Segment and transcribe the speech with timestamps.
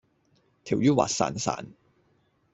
[0.63, 1.63] 條魚滑潺潺